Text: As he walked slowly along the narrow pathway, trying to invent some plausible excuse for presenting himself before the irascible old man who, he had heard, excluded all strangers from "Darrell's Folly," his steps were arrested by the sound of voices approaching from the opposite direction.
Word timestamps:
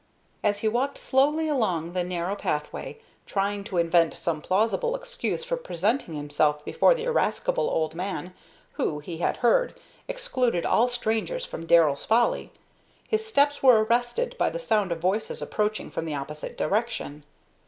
As 0.43 0.61
he 0.61 0.67
walked 0.67 0.97
slowly 0.97 1.47
along 1.47 1.93
the 1.93 2.03
narrow 2.03 2.35
pathway, 2.35 2.97
trying 3.27 3.63
to 3.65 3.77
invent 3.77 4.17
some 4.17 4.41
plausible 4.41 4.95
excuse 4.95 5.43
for 5.43 5.55
presenting 5.57 6.15
himself 6.15 6.65
before 6.65 6.95
the 6.95 7.03
irascible 7.03 7.69
old 7.69 7.93
man 7.93 8.33
who, 8.71 8.97
he 8.97 9.17
had 9.19 9.37
heard, 9.45 9.79
excluded 10.07 10.65
all 10.65 10.87
strangers 10.87 11.45
from 11.45 11.67
"Darrell's 11.67 12.03
Folly," 12.03 12.51
his 13.07 13.23
steps 13.27 13.61
were 13.61 13.83
arrested 13.83 14.35
by 14.39 14.49
the 14.49 14.57
sound 14.57 14.91
of 14.91 14.97
voices 14.99 15.39
approaching 15.39 15.91
from 15.91 16.05
the 16.05 16.15
opposite 16.15 16.57
direction. 16.57 17.23